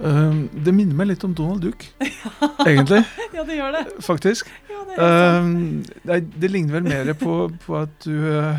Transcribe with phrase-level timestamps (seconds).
[0.00, 1.84] Um, det minner meg litt om Donald Duck,
[2.68, 3.02] egentlig.
[3.36, 3.82] Ja, det gjør det.
[4.04, 4.48] Faktisk.
[4.68, 4.96] Ja, det.
[4.98, 5.50] Um,
[6.08, 8.58] nei, det ligner vel mer på, på at du uh,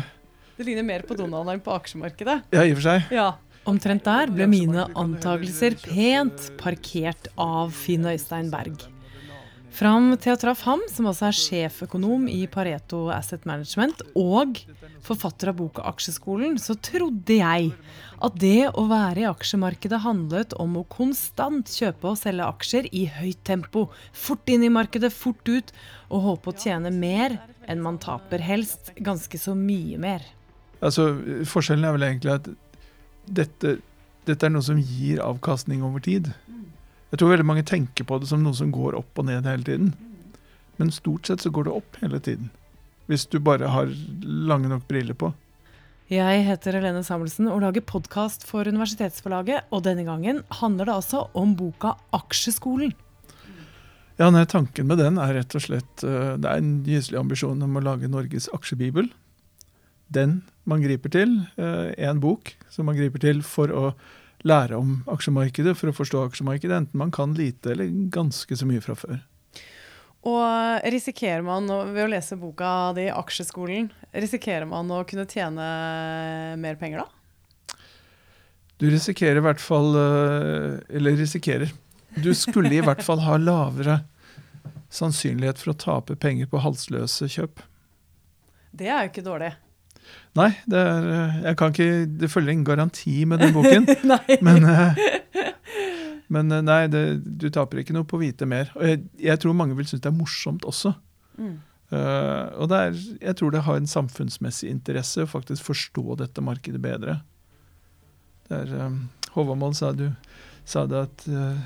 [0.56, 2.38] det ligner mer på Donald enn på aksjemarkedet.
[2.54, 3.12] Ja, i og for seg.
[3.14, 3.32] Ja.
[3.68, 8.91] Omtrent der ble mine antakelser pent parkert av Finn Øystein Berg.
[9.72, 14.58] Fram til jeg traff ham, som også er sjeføkonom i Pareto Asset Management og
[15.02, 17.70] forfatter av boka Aksjeskolen, så trodde jeg
[18.22, 23.06] at det å være i aksjemarkedet handlet om å konstant kjøpe og selge aksjer i
[23.16, 25.72] høyt tempo, fort inn i markedet, fort ut,
[26.12, 30.28] og håpe å tjene mer enn man taper, helst ganske så mye mer.
[30.84, 31.14] Altså,
[31.48, 32.52] Forskjellen er vel egentlig at
[33.40, 33.76] dette,
[34.28, 36.28] dette er noe som gir avkastning over tid.
[37.12, 39.66] Jeg tror veldig mange tenker på det som noe som går opp og ned hele
[39.66, 39.92] tiden.
[40.80, 42.48] Men stort sett så går det opp hele tiden.
[43.10, 43.90] Hvis du bare har
[44.24, 45.28] lange nok briller på.
[46.12, 49.68] Jeg heter Helene Samuelsen og lager podkast for Universitetsforlaget.
[49.76, 52.94] Og denne gangen handler det altså om boka Aksjeskolen.
[54.16, 57.64] Ja, nei, Tanken med den er rett og slett uh, Det er en gyselig ambisjon
[57.64, 59.12] om å lage Norges aksjebibel.
[60.12, 61.38] Den man griper til.
[61.60, 63.86] Én uh, bok som man griper til for å
[64.48, 66.84] lære om aksjemarkedet, for å forstå aksjemarkedet.
[66.84, 69.20] Enten man kan lite eller ganske så mye fra før.
[70.22, 75.66] Og risikerer man ved å lese boka di, 'Aksjeskolen', risikerer man å kunne tjene
[76.58, 77.76] mer penger da?
[78.78, 79.94] Du risikerer i hvert fall
[80.90, 81.70] Eller risikerer.
[82.18, 84.02] Du skulle i hvert fall ha lavere
[84.92, 87.62] sannsynlighet for å tape penger på halsløse kjøp.
[88.72, 89.52] Det er jo ikke dårlig.
[90.38, 91.08] Nei, det, er,
[91.48, 91.88] jeg kan ikke,
[92.20, 93.88] det følger ingen garanti med den boken.
[94.46, 94.64] Men,
[96.32, 98.70] men nei, det, du taper ikke noe på å vite mer.
[98.78, 100.94] Og jeg, jeg tror mange vil synes det er morsomt også.
[101.36, 101.58] Mm.
[101.92, 106.80] Uh, og er, jeg tror det har en samfunnsmessig interesse å faktisk forstå dette markedet
[106.80, 107.18] bedre.
[108.48, 109.02] Det er, um,
[109.34, 110.08] Håvamål sa, du,
[110.64, 111.60] sa det at uh,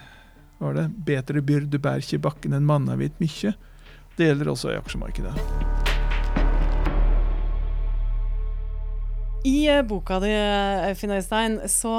[0.59, 3.55] var det, 'bedre byrd du bærer ikke bakken enn mannavit mykje.
[4.19, 5.76] Det gjelder også i aksjemarkedet.
[9.47, 10.33] I boka di
[10.99, 11.93] Finn Øystein, så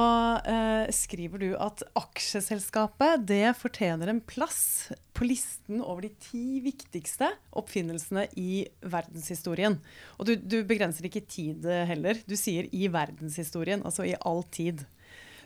[0.43, 7.29] eh, skriver du at aksjeselskapet det fortjener en plass på listen over de ti viktigste
[7.55, 9.77] oppfinnelsene i verdenshistorien.
[10.17, 12.19] Og du, du begrenser ikke tid heller.
[12.27, 14.83] Du sier 'i verdenshistorien', altså i all tid.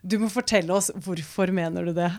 [0.01, 2.09] Du må fortelle oss hvorfor mener du det?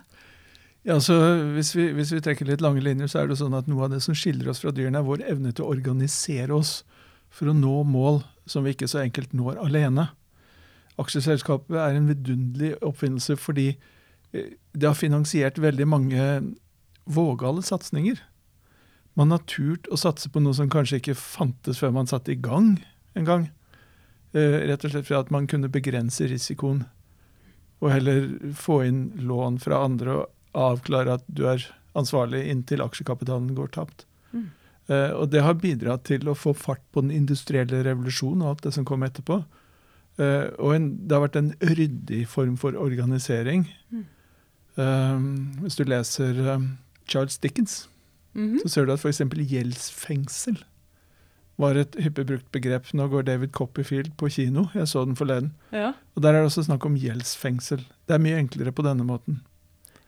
[0.87, 1.17] Ja, så
[1.57, 3.97] hvis vi, hvis vi trekker litt lange linjer, så er det sånn at noe av
[3.97, 6.85] det som skiller oss fra dyrene, er vår evne til å organisere oss
[7.33, 10.09] for å nå mål som vi ikke så enkelt når alene.
[11.01, 13.73] Aksjeselskapet er en vidunderlig oppfinnelse fordi
[14.33, 16.27] det har finansiert veldig mange
[17.05, 18.21] vågale satsinger.
[19.19, 22.41] Man har turt å satse på noe som kanskje ikke fantes før man satte i
[22.41, 22.79] gang
[23.19, 23.51] en gang.
[24.33, 26.87] Rett og slett fordi at man kunne begrense risikoen
[27.83, 31.65] og heller få inn lån fra andre og avklare at du er
[31.99, 34.07] ansvarlig inntil aksjekapitalen går tapt.
[34.33, 34.49] Mm.
[34.91, 38.65] Uh, og det har bidratt til å få fart på den industrielle revolusjonen og alt
[38.67, 39.43] det som kom etterpå.
[40.21, 43.69] Uh, og en, det har vært en ryddig form for organisering.
[43.95, 44.05] Mm.
[44.77, 46.43] Uh, hvis du leser
[47.07, 47.89] Charles Dickens,
[48.35, 48.63] mm -hmm.
[48.63, 49.21] så ser du at f.eks.
[49.21, 50.65] gjeldsfengsel
[51.57, 52.91] var et hyppig brukt begrep.
[52.95, 55.53] Nå går David Copperfield på kino, jeg så den forleden.
[55.73, 55.93] Ja.
[56.15, 57.85] Og der er det også snakk om gjeldsfengsel.
[58.09, 59.43] Det er mye enklere på denne måten.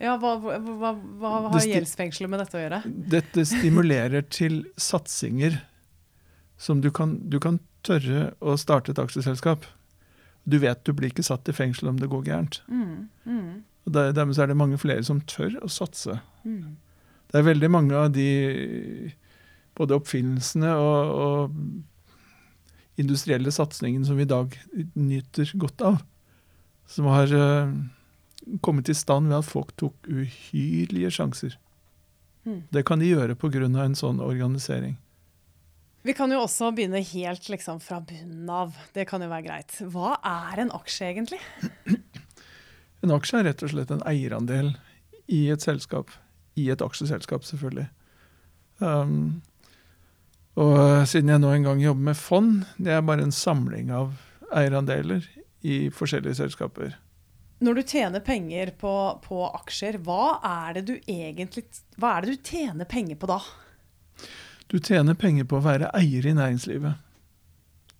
[0.05, 2.81] Ja, Hva, hva, hva har gjeldsfengselet med dette å gjøre?
[3.15, 5.63] Dette stimulerer til satsinger
[6.61, 9.67] som du kan, du kan tørre å starte et aksjeselskap.
[10.45, 12.61] Du vet du blir ikke satt i fengsel om det går gærent.
[12.69, 13.49] Mm, mm.
[13.85, 16.19] Og Dermed er det mange flere som tør å satse.
[16.45, 16.77] Mm.
[17.33, 18.29] Det er veldig mange av de
[19.75, 24.55] både oppfinnelsene og, og industrielle satsingene som vi i dag
[24.95, 25.99] nyter godt av,
[26.87, 27.73] som har uh,
[28.61, 31.57] kommet i stand ved at folk tok uhyrlige sjanser.
[32.45, 32.63] Mm.
[32.71, 33.65] Det kan de gjøre pga.
[33.65, 34.97] en sånn organisering.
[36.05, 38.75] Vi kan jo også begynne helt liksom, fra bunnen av.
[38.93, 39.73] Det kan jo være greit.
[39.81, 41.41] Hva er en aksje egentlig?
[43.05, 44.71] En aksje er rett og slett en eierandel
[45.29, 46.09] i et selskap.
[46.57, 47.91] I et aksjeselskap, selvfølgelig.
[48.81, 49.43] Um,
[50.57, 54.15] og siden jeg nå en gang jobber med fond, det er bare en samling av
[54.57, 55.27] eierandeler
[55.61, 56.95] i forskjellige selskaper.
[57.65, 58.93] Når du tjener penger på,
[59.25, 61.65] på, aksjer, hva er, det du egentlig,
[61.97, 63.39] hva er det du tjener penger på da?
[64.69, 67.01] Du tjener penger på å være eier i næringslivet.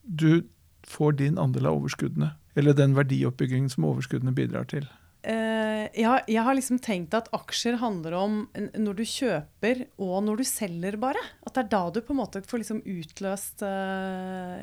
[0.05, 0.45] Du
[0.85, 2.35] får din andel av overskuddene.
[2.59, 4.87] Eller den verdioppbyggingen som overskuddene bidrar til.
[5.25, 10.43] Uh, ja, jeg har liksom tenkt at aksjer handler om når du kjøper og når
[10.43, 11.23] du selger, bare.
[11.47, 14.61] At det er da du på en måte får liksom utløst uh,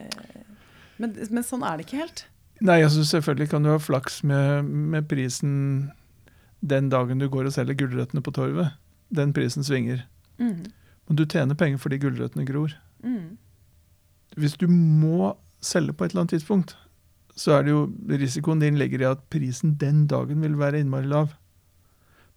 [1.01, 2.25] men, men sånn er det ikke helt.
[2.61, 5.53] Nei, altså selvfølgelig kan du ha flaks med, med prisen
[6.61, 8.75] den dagen du går og selger gulrøttene på torvet.
[9.09, 10.03] Den prisen svinger.
[10.37, 10.69] Mm.
[11.07, 12.75] Men du tjener penger fordi gulrøttene gror.
[13.03, 13.37] Mm.
[14.37, 16.77] Hvis du må selge på et eller annet tidspunkt,
[17.35, 21.09] så er det jo risikoen din ligger i at prisen den dagen vil være innmari
[21.09, 21.33] lav.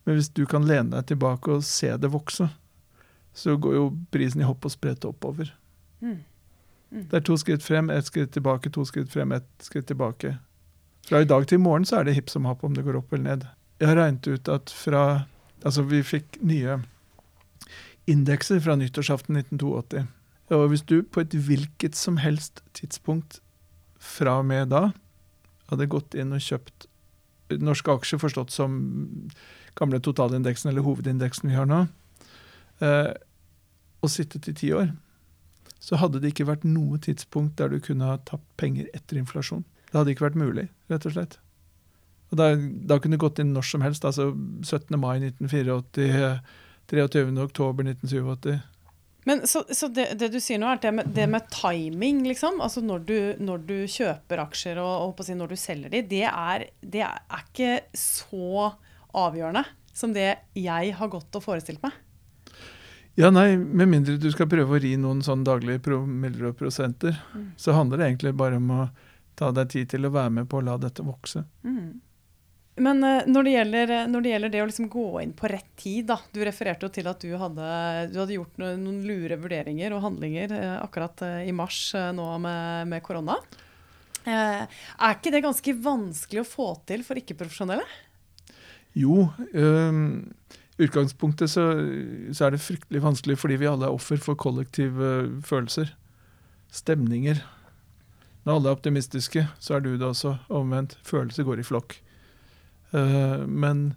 [0.04, 2.48] Men hvis du kan lene deg tilbake og se det vokse,
[3.34, 3.84] så går jo
[4.14, 5.50] prisen i hopp og sprett oppover.
[6.00, 6.22] Mm.
[6.94, 7.06] Mm.
[7.10, 10.36] Det er to skritt frem, ett skritt tilbake, to skritt frem, ett skritt tilbake.
[11.08, 13.00] Fra i dag til i morgen så er det hipp som happ om det går
[13.00, 13.46] opp eller ned.
[13.82, 15.04] Jeg har regnet ut at fra
[15.64, 16.74] Altså, vi fikk nye
[18.10, 20.02] indekser fra nyttårsaften 1982.
[20.52, 23.38] Og hvis du på et hvilket som helst tidspunkt
[23.96, 24.90] fra og med da
[25.70, 26.84] hadde gått inn og kjøpt
[27.64, 28.76] norske aksjer forstått som
[29.78, 31.86] gamle totalindeksen eller hovedindeksen vi har nå,
[32.84, 33.14] eh,
[34.04, 34.92] og sittet i ti år,
[35.84, 39.64] så hadde det ikke vært noe tidspunkt der du kunne ha tapt penger etter inflasjon.
[39.90, 41.38] Det hadde ikke vært mulig, rett og slett.
[42.32, 44.30] Og da, da kunne du gått inn når som helst, altså
[44.64, 44.96] 17.
[44.98, 46.30] mai 1984,
[46.90, 47.26] 23.
[47.44, 48.56] oktober 1987.
[49.28, 52.24] Men så, så det, det du sier nå, er at det med, det med timing,
[52.28, 56.02] liksom, altså når du, når du kjøper aksjer og, og si når du selger de,
[56.10, 58.72] det er, det er ikke så
[59.14, 59.64] avgjørende
[59.94, 61.94] som det jeg har gått og forestilt meg.
[63.16, 67.14] Ja, nei, med mindre du skal prøve å ri noen sånn daglige promiller og prosenter,
[67.34, 67.52] Mm.
[67.56, 68.88] så handler det egentlig bare om å
[69.36, 71.44] ta deg tid til å være med på å la dette vokse.
[71.64, 72.00] Mm.
[72.76, 75.76] Men eh, når det gjelder, når det, gjelder det å liksom gå inn på rett
[75.78, 76.16] tid, da.
[76.34, 77.68] Du refererte jo til at du hadde,
[78.10, 82.26] du hadde gjort noen, lure vurderinger og handlinger eh, akkurat eh, i mars eh, nå
[82.42, 83.38] med, med korona.
[84.26, 87.86] Eh, er ikke det ganske vanskelig å få til for ikke-profesjonelle?
[88.98, 90.32] Jo, øhm,
[90.82, 91.64] utgangspunktet så,
[92.34, 95.10] så er det fryktelig vanskelig fordi vi alle er offer for kollektive
[95.46, 95.92] følelser.
[96.74, 97.38] Stemninger.
[98.44, 100.36] Når alle er optimistiske, så er du det også.
[100.52, 100.98] Omvendt.
[101.06, 101.96] Følelser går i flokk.
[102.94, 103.94] Uh, men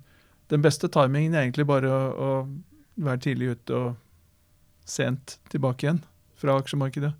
[0.54, 3.96] den beste timingen er egentlig bare å, å være tidlig ute og
[4.88, 6.04] sent tilbake igjen
[6.40, 7.12] fra aksjemarkedet.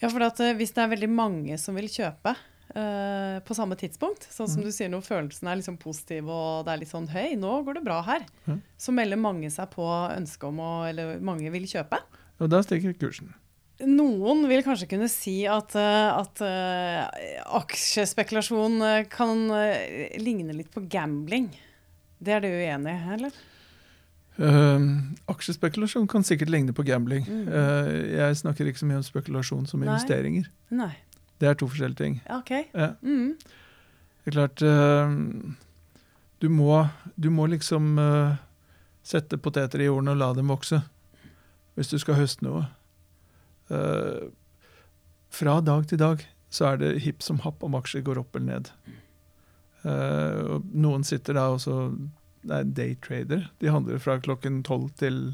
[0.00, 2.32] Ja, for at, eh, hvis det er veldig mange som vil kjøpe
[2.74, 4.64] eh, på samme tidspunkt, sånn som Mm.
[4.66, 7.74] du sier når følelsen er liksom positiv og det er litt sånn høy, nå går
[7.74, 8.60] det bra her, Mm.
[8.78, 9.84] så melder mange seg på
[10.16, 11.98] ønske om å Eller mange vil kjøpe.
[12.40, 13.34] Og da stikker kursen.
[13.80, 17.08] Noen vil kanskje kunne si at, eh, at uh,
[17.60, 21.48] aksjespekulasjon kan uh, ligne litt på gambling.
[22.20, 23.32] Det er du uenig i, eller?
[24.40, 27.24] Uh, aksjespekulasjon kan sikkert ligne på gambling.
[27.24, 27.48] Mm.
[28.12, 29.88] Jeg snakker ikke så mye om spekulasjon som Nei.
[29.88, 30.48] investeringer.
[30.70, 30.92] Nei.
[31.40, 32.20] Det er to forskjellige ting.
[32.30, 32.50] OK.
[32.74, 32.92] Ja.
[33.00, 33.36] Mm.
[34.20, 35.14] Det er klart eh,
[36.40, 38.40] du, må, du må liksom eh,
[39.02, 40.82] sette poteter i jorden og la dem vokse
[41.78, 42.66] hvis du skal høste noe.
[43.72, 44.28] Eh,
[45.32, 48.58] fra dag til dag så er det hipp som happ om aksjer går opp eller
[48.58, 48.72] ned.
[49.80, 51.94] Noen sitter da også
[52.42, 53.46] Det er daytrader.
[53.62, 55.30] De handler fra klokken tolv til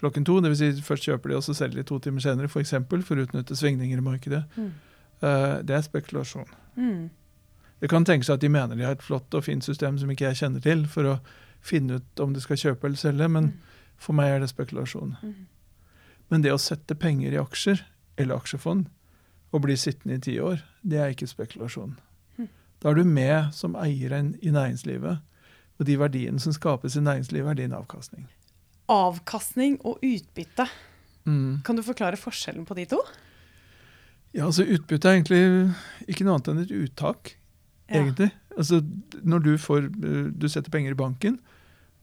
[0.00, 0.40] klokken to.
[0.42, 0.58] Dvs.
[0.58, 2.54] Si først kjøper de, og så selger de to timer senere, f.eks.
[2.56, 4.42] For, eksempel, for å utnytte svingninger i markedet.
[4.56, 4.72] Mm.
[5.22, 6.48] Eh, det er spekulasjon.
[6.76, 7.10] Mm.
[7.80, 10.30] Det kan tenkes at de mener de har et flott og fint system som ikke
[10.30, 11.18] jeg kjenner til, for å
[11.64, 13.52] finne ut om de skal kjøpe eller selge, men
[13.98, 15.16] for meg er det spekulasjon.
[15.22, 15.46] Mm.
[16.28, 17.82] Men det å sette penger i aksjer
[18.18, 18.88] eller aksjefond
[19.54, 21.94] og bli sittende i ti år, det er ikke spekulasjon.
[22.36, 22.50] Mm.
[22.82, 25.22] Da er du med som eier i næringslivet,
[25.78, 28.26] og de verdiene som skapes i næringslivet, er din avkastning.
[28.90, 30.66] Avkastning og utbytte.
[31.28, 31.62] Mm.
[31.64, 33.00] Kan du forklare forskjellen på de to?
[34.36, 35.74] Ja, altså Utbytte er egentlig
[36.08, 37.34] ikke noe annet enn et uttak.
[37.88, 38.02] Ja.
[38.02, 38.30] egentlig.
[38.58, 38.82] Altså,
[39.24, 41.38] når du, får, eh, du setter penger i banken,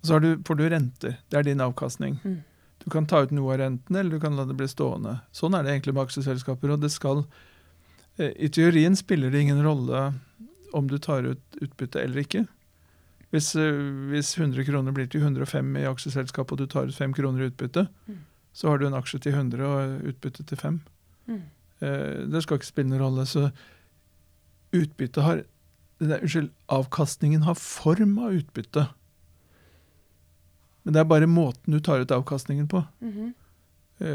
[0.01, 1.17] så har du, får du renter.
[1.29, 2.17] Det er din avkastning.
[2.23, 2.39] Mm.
[2.83, 5.19] Du kan ta ut noe av rentene, eller du kan la det bli stående.
[5.33, 6.73] Sånn er det egentlig med aksjeselskaper.
[6.73, 7.25] og det skal,
[8.17, 10.13] eh, I teorien spiller det ingen rolle
[10.73, 12.47] om du tar ut utbytte eller ikke.
[13.31, 17.13] Hvis, eh, hvis 100 kroner blir til 105 i aksjeselskapet, og du tar ut 5
[17.13, 18.17] kroner i utbytte, Mm.
[18.53, 20.81] så har du en aksje til 100 og utbytte til 5.
[21.27, 21.41] Mm.
[21.81, 23.25] Eh, Det skal ikke spille noen rolle.
[23.25, 23.49] Så
[24.75, 25.43] utbyttet har
[25.99, 28.87] nei, Unnskyld, avkastningen har form av utbytte.
[30.83, 32.83] Men det er bare måten du tar ut avkastningen på.
[33.01, 33.33] Mm -hmm.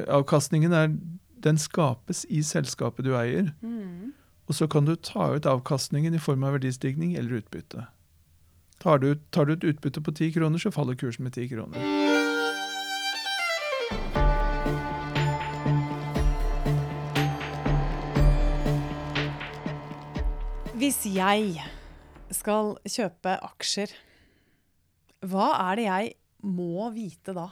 [0.09, 0.97] Avkastningen er
[1.43, 3.55] Den skapes i selskapet du eier.
[3.63, 4.13] Mhm.
[4.47, 7.87] Og så kan du ta ut avkastningen i form av verdistigning eller utbytte.
[8.81, 11.79] Tar du, tar du ut utbytte på ti kroner, så faller kursen med ti kroner.
[20.91, 21.61] Hvis jeg
[22.35, 23.93] skal kjøpe aksjer,
[25.23, 26.09] hva er det jeg
[26.43, 27.45] må vite da?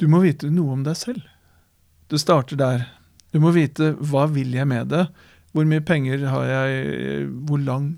[0.00, 1.26] Du må vite noe om deg selv.
[2.08, 2.86] Du starter der.
[3.36, 5.02] Du må vite hva vil jeg med det?
[5.52, 7.28] Hvor mye penger har jeg?
[7.50, 7.92] Hvor lang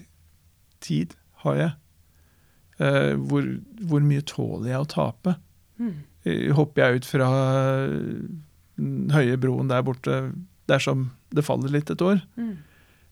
[0.83, 1.14] tid
[1.47, 1.73] har jeg?
[2.83, 3.47] Eh, hvor,
[3.85, 5.37] hvor, mye tåler jeg å tape?
[5.78, 5.95] Mm.
[6.59, 7.30] Hopper jeg ut fra
[9.14, 10.25] høye broen der borte
[10.66, 12.25] dersom det faller litt et år?
[12.35, 12.47] Mm.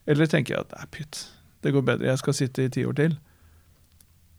[0.06, 1.24] Eller tenker jeg at nei, pytt,
[1.66, 3.18] det går bedre, jeg skal sitte i ti år til.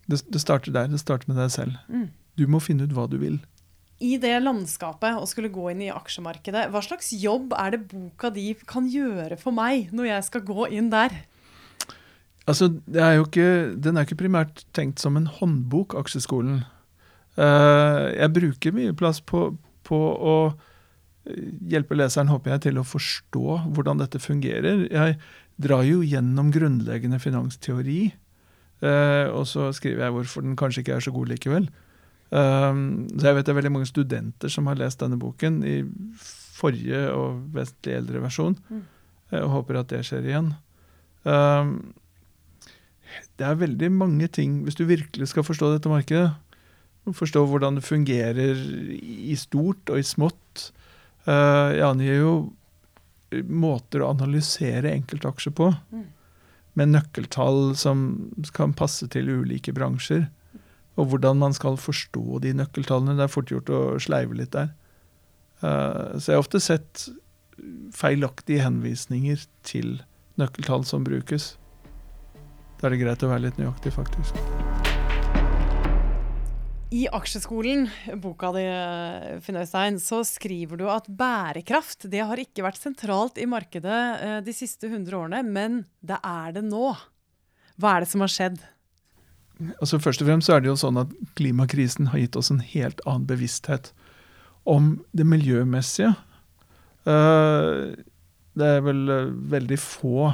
[0.08, 0.90] Det, det starter der.
[0.92, 1.78] Det starter med deg selv.
[1.92, 2.10] Mm.
[2.40, 3.42] Du må finne ut hva du vil.
[3.98, 8.30] I det landskapet å skulle gå inn i aksjemarkedet, hva slags jobb er det boka
[8.34, 11.16] di kan gjøre for meg når jeg skal gå inn der?
[12.48, 16.62] Altså, er ikke, Den er ikke primært tenkt som en håndbok, Aksjeskolen.
[17.38, 19.50] Uh, jeg bruker mye plass på,
[19.86, 20.38] på, å
[21.68, 24.86] hjelpe leseren, håper jeg, til å forstå hvordan dette fungerer.
[24.88, 25.18] Jeg
[25.58, 28.02] drar jo gjennom grunnleggende finansteori,
[28.86, 31.70] uh, og så skriver jeg hvorfor den kanskje ikke er så god likevel.
[32.28, 35.78] Um, så jeg vet det er veldig mange studenter som har lest denne boken i
[36.58, 38.86] forrige og vesentlig eldre versjon, mm.
[39.28, 40.54] Eh, og håper at det skjer igjen.
[41.28, 41.72] Um,
[43.36, 46.30] det er veldig mange ting Hvis du virkelig skal forstå dette markedet,
[47.12, 48.56] forstå hvordan det fungerer
[48.96, 50.70] i stort og i smått
[51.28, 52.32] uh, Jeg angir jo
[53.44, 56.06] måter å analysere enkeltaksjer på, mm.
[56.80, 58.08] med nøkkeltall som
[58.56, 60.28] kan passe til ulike bransjer
[60.98, 63.18] og hvordan man skal forstå de nøkkeltallene.
[63.18, 64.74] Det er fort gjort å sleive litt der.
[65.62, 67.08] Uh, så jeg har ofte sett
[67.94, 70.00] feilaktige henvisninger til
[70.42, 71.56] nøkkeltall som brukes.
[72.78, 74.67] Da er det greit å være litt nøyaktig, faktisk.
[76.88, 77.90] I Aksjeskolen,
[78.24, 78.64] boka di,
[79.44, 84.40] Finn Øystein, så skriver du at bærekraft det har ikke vært sentralt i markedet eh,
[84.46, 86.94] de siste 100 årene, men det er det nå.
[87.76, 88.64] Hva er det som har skjedd?
[89.82, 93.02] altså Først og fremst er det jo sånn at klimakrisen har gitt oss en helt
[93.06, 93.92] annen bevissthet
[94.68, 96.14] om det miljømessige.
[97.08, 97.96] Eh,
[98.58, 100.32] det er vel eh, veldig få,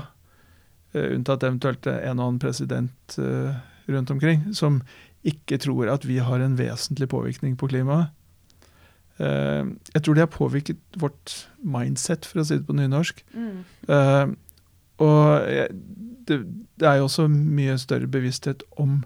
[0.93, 3.17] eh, unntatt eventuelt en og annen president
[3.83, 4.79] rundt omkring, som
[5.23, 8.11] ikke tror at vi har en vesentlig påvirkning på klimaet.
[9.19, 13.21] Jeg tror det har påvirket vårt mindset, for å si det på nynorsk.
[13.37, 14.33] Mm.
[15.05, 15.45] Og
[16.27, 16.39] det,
[16.81, 19.03] er jo også mye større bevissthet om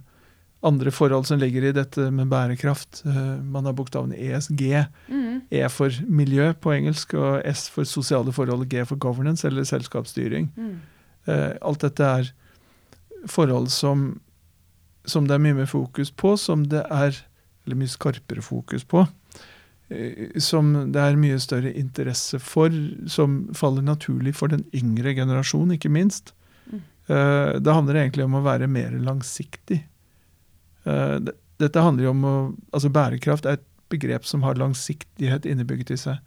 [0.65, 3.03] andre forhold som ligger i dette med bærekraft.
[3.05, 4.63] Uh, man har bokstaven ESG.
[5.07, 5.41] Mm.
[5.51, 10.51] E for miljø på engelsk, og S for sosiale forhold, G for governance, eller selskapsstyring.
[10.57, 10.77] Mm.
[11.61, 12.29] Alt dette er
[13.27, 14.21] forhold som,
[15.07, 17.23] som, det er mye mer fokus på, som det er
[17.67, 19.01] Eller mye skarpere fokus på.
[19.91, 22.71] Uh, som det er mye større interesse for,
[23.11, 26.33] som faller naturlig for den yngre generasjon, ikke minst.
[26.67, 26.81] Mm.
[27.63, 29.81] det handler egentlig om å være mer langsiktig.
[30.87, 31.19] Uh,
[31.59, 32.35] dette handler jo om å
[32.71, 36.23] Altså bærekraft er et begrep som har langsiktighet innebygget i seg.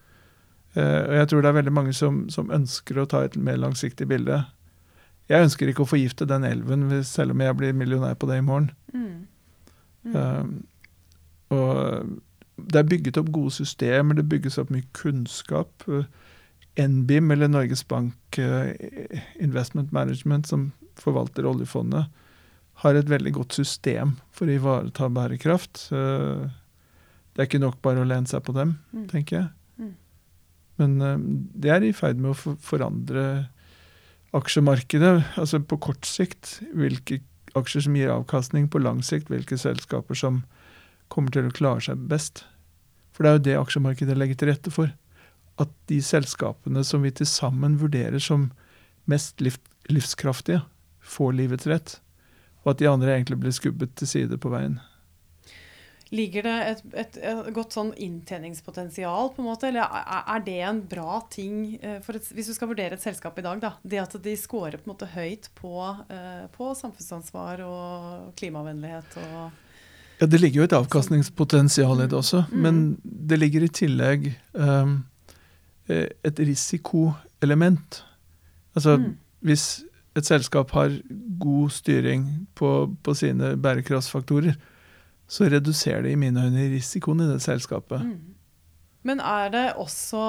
[0.77, 4.07] Og jeg tror det er veldig mange som, som, ønsker å ta et mer langsiktig
[4.09, 4.39] bilde.
[5.31, 8.47] Jeg ønsker ikke å forgifte den elven selv om jeg blir millionær på det i
[8.47, 8.71] morgen.
[8.93, 9.27] Mm.
[10.11, 10.17] Mm.
[10.17, 15.87] Uh, og det er bygget opp gode systemer, det bygges opp mye kunnskap.
[16.81, 18.39] NBIM, eller Norges Bank
[19.43, 20.71] Investment Management, som
[21.01, 22.07] forvalter oljefondet,
[22.85, 25.89] har et veldig godt system for å ivareta bærekraft.
[25.91, 29.07] Det er ikke nok bare å lene seg på dem, mm.
[29.11, 29.49] tenker jeg.
[29.81, 29.95] Mm.
[30.81, 31.23] Men eh,
[31.63, 33.25] det er i ferd med å forandre
[34.37, 35.15] aksjemarkedet.
[35.41, 37.21] Altså på kort sikt hvilke
[37.59, 40.43] aksjer som gir avkastning, på lang sikt hvilke selskaper som
[41.11, 42.45] kommer til å klare seg best.
[43.11, 44.93] For det er jo det aksjemarkedet legger til rette for.
[45.61, 48.51] At de selskapene som vi til sammen vurderer som
[49.11, 50.63] mest livskraftige,
[51.01, 51.97] får livets rett
[52.65, 54.79] og at de andre egentlig blir skubbet til side på veien.
[56.11, 59.69] Ligger det et, et, et godt sånn inntjeningspotensial, på en måte?
[59.69, 63.61] Eller er det en bra ting et, hvis du skal vurdere et selskap i dag?
[63.63, 65.75] da, Det at de scorer på en måte høyt på,
[66.11, 69.21] eh, på samfunnsansvar og klimavennlighet?
[69.23, 69.69] og...
[70.21, 72.59] Ja, Det ligger jo et avkastningspotensial i det også, mm.
[72.59, 74.99] men det ligger i tillegg um,
[75.89, 78.03] et risikoelement.
[78.75, 79.15] Altså mm.
[79.47, 79.65] hvis
[80.19, 80.93] et selskap har
[81.41, 82.27] god styring
[82.59, 84.59] på, på sine bærekraftsfaktorer,
[85.31, 88.03] så reduserer det i mine øyne risikoen i det selskapet.
[88.03, 88.37] Mm.
[89.07, 90.21] Men er det også,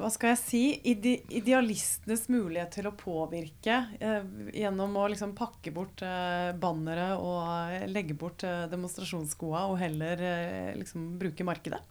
[0.00, 5.72] hva skal jeg si, ide idealistenes mulighet til å påvirke eh, gjennom å liksom pakke
[5.74, 11.82] bort eh, bannere og legge bort eh, demonstrasjonsskoa og heller eh, liksom bruke markedet?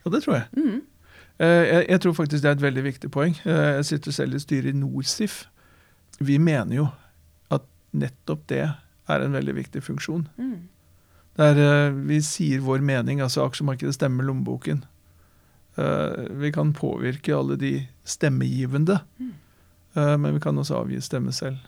[0.00, 0.46] Ja, det tror jeg.
[0.56, 0.78] Mm.
[1.44, 1.82] Eh, jeg.
[1.90, 2.02] jeg.
[2.06, 3.36] tror faktisk det er et veldig viktig poeng.
[3.44, 5.42] Eh, jeg sitter selv i styret i NorSIF,
[6.24, 6.86] vi mener jo
[7.52, 10.24] at nettopp det er en veldig viktig funksjon.
[10.40, 10.56] Mm.
[11.36, 14.84] Der uh, vi sier vår mening, altså aksjemarkedet stemmer lommeboken.
[15.76, 17.72] Uh, vi kan påvirke alle de
[18.08, 19.32] stemmegivende, mm.
[19.98, 21.60] uh, men vi kan også avgi stemme selv.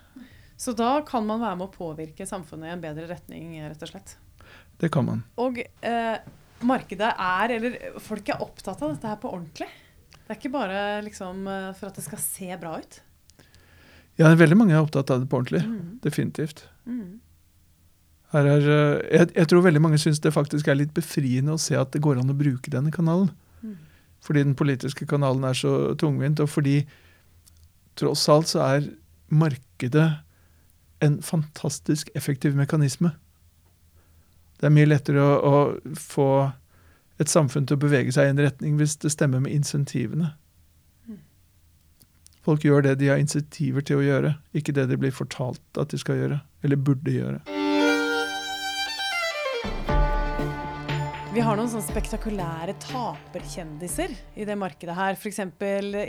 [0.58, 3.92] Så da kan man være med å påvirke samfunnet i en bedre retning, rett og
[3.92, 4.16] slett?
[4.78, 5.20] Det kan man.
[5.38, 6.16] Og eh,
[6.66, 9.68] markedet er, eller folk er opptatt av dette her på ordentlig.
[10.16, 12.98] Det er ikke bare liksom eh, for at det skal se bra ut.
[14.18, 15.62] Ja, veldig mange er opptatt av det på ordentlig.
[15.62, 15.98] Mm.
[16.02, 16.64] Definitivt.
[16.90, 17.20] Mm.
[18.32, 21.76] Er, eh, jeg, jeg tror veldig mange syns det faktisk er litt befriende å se
[21.78, 23.30] at det går an å bruke denne kanalen.
[23.62, 23.76] Mm.
[24.24, 26.82] Fordi den politiske kanalen er så tungvint, og fordi
[27.98, 28.90] tross alt så er
[29.28, 30.10] markedet
[31.04, 33.14] en fantastisk effektiv mekanisme.
[34.60, 36.30] Det er mye lettere å, å få
[37.22, 40.32] et samfunn til å bevege seg i en retning hvis det stemmer med insentivene.
[41.06, 41.20] Mm.
[42.44, 45.94] Folk gjør det de har insentiver til å gjøre, ikke det de blir fortalt at
[45.94, 47.57] de skal gjøre, eller burde gjøre.
[51.38, 54.10] Vi har noen sånne spektakulære taperkjendiser
[54.42, 55.14] i det markedet her.
[55.14, 55.36] F.eks.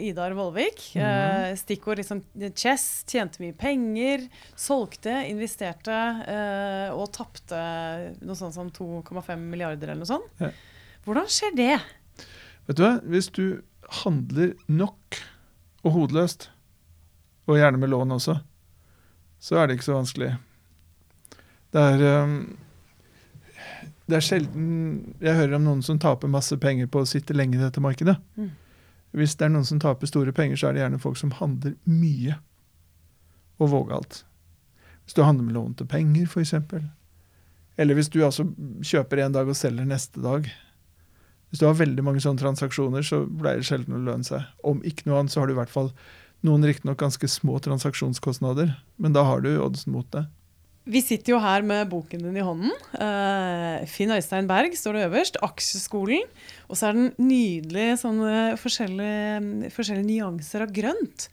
[0.02, 0.80] Idar Vollvik.
[0.98, 2.24] Mm Eh, stikkord liksom
[2.58, 3.04] chess.
[3.06, 4.24] Tjente mye penger.
[4.58, 5.94] Solgte, investerte
[6.34, 7.60] eh, og tapte
[8.26, 10.42] noe sånt som 2,5 milliarder eller noe sånt.
[10.42, 10.50] Ja.
[11.06, 11.76] Hvordan skjer det?
[12.66, 12.96] Vet du hva?
[13.14, 13.44] Hvis du
[14.02, 15.20] handler nok
[15.84, 16.48] og hodeløst,
[17.46, 18.40] og gjerne med lån også,
[19.38, 20.32] så er det ikke så vanskelig.
[21.70, 22.42] Det er, um,
[24.10, 24.70] det er sjelden
[25.22, 28.18] jeg hører om noen som taper masse penger på å sitte lenge i dette markedet.
[28.40, 28.50] Mm.
[29.18, 31.76] Hvis det er noen som taper store penger, så er det gjerne folk som handler
[31.90, 32.38] mye
[33.60, 34.24] og vågalt.
[35.04, 36.54] Hvis du handler med lånte penger, f.eks.
[37.80, 38.46] Eller hvis du altså
[38.86, 40.50] kjøper en dag og selger neste dag.
[41.50, 44.46] Hvis du har veldig mange sånne transaksjoner, så pleier det sjelden å lønne seg.
[44.62, 45.90] Om ikke noe annet, så har du i hvert fall
[46.46, 50.30] noen riktignok ganske små transaksjonskostnader, men da har du oddsen mot deg.
[50.88, 52.72] Vi sitter jo her med boken din i hånden.
[52.98, 55.38] Eh, Finn Øystein Berg står det øverst.
[55.46, 56.24] Aksjeskolen.
[56.70, 61.28] Og så er den nydelig sånne forskjellige, forskjellige nyanser av grønt.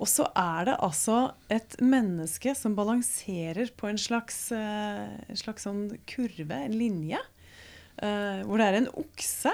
[0.00, 1.18] Og så er det altså
[1.52, 7.20] et menneske som balanserer på en slags, eh, en slags sånn kurve, en linje.
[8.02, 9.52] eh, hvor det er en okse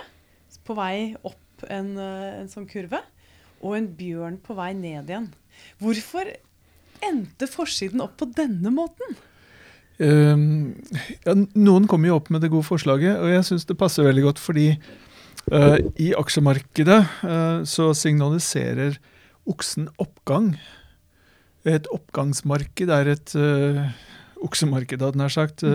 [0.65, 3.03] på vei opp en, en sånn kurve,
[3.61, 5.27] og en bjørn på vei ned igjen.
[5.83, 6.31] Hvorfor
[7.05, 9.19] endte forsiden opp på denne måten?
[10.01, 10.81] Um,
[11.27, 14.23] ja, noen kommer jo opp med det gode forslaget, og jeg syns det passer veldig
[14.31, 14.69] godt fordi
[15.53, 18.97] uh, i aksjemarkedet uh, så signaliserer
[19.51, 20.55] oksen oppgang.
[21.69, 23.83] Et oppgangsmarked er et uh,
[24.41, 25.67] oksemarked, hadde jeg sagt.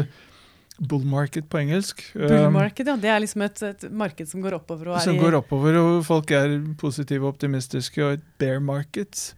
[0.76, 2.02] Bull market på engelsk.
[2.18, 2.98] Bull Um, market, ja.
[3.00, 6.02] Det er liksom et, et marked som går oppover og er som går oppover, og
[6.08, 8.02] folk er positive og optimistiske.
[8.02, 9.36] Og et bear market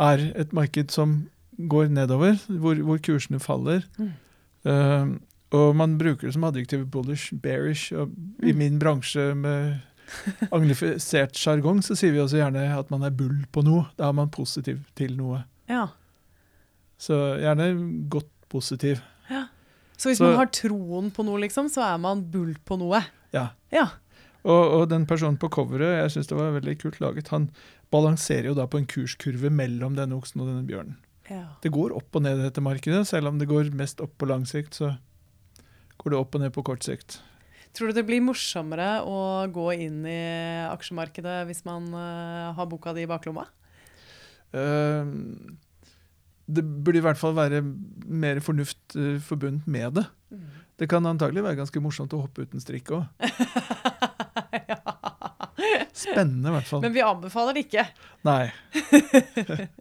[0.00, 1.18] er et marked som
[1.68, 3.82] går nedover, hvor, hvor kursene faller.
[3.98, 4.10] Mm.
[4.64, 5.18] Uh,
[5.52, 7.92] og man bruker det som adjektiv bullish, bearish.
[7.92, 8.10] Og
[8.42, 8.58] i Mm.
[8.58, 9.80] min bransje med
[10.52, 13.86] anglifisert sjargong så sier vi også gjerne at man er bull på noe.
[13.98, 15.44] Da er man positiv til noe.
[15.68, 15.88] Ja.
[16.98, 19.00] Så gjerne godt positiv.
[20.00, 23.02] Så hvis Så- man har troen på noe, liksom, så er man bull på noe.
[23.34, 23.50] Ja.
[23.70, 23.88] Ja.
[24.44, 27.50] Og, og den personen på coveret, jeg syns det var veldig kult laget, han
[27.92, 30.96] balanserer jo da på en kurskurve mellom denne oksen og denne bjørnen.
[31.30, 31.44] Ja.
[31.62, 34.26] Det går opp og ned i dette markedet, selv om det går mest opp på
[34.26, 34.96] lang sikt, så
[36.02, 37.20] går det opp og ned på kort sikt.
[37.76, 40.20] Tror du det blir morsommere å gå inn i
[40.66, 43.46] aksjemarkedet hvis man uh, har boka di i baklomma?
[44.50, 45.06] Uh,
[46.50, 50.06] det burde i hvert fall være mer fornuft uh, forbundet med det.
[50.80, 53.06] Det kan antagelig være ganske morsomt å hoppe uten strikk òg.
[54.72, 54.80] ja.
[55.92, 56.82] Spennende, i hvert fall.
[56.82, 57.86] Men vi anbefaler det ikke.
[58.26, 58.48] Nei.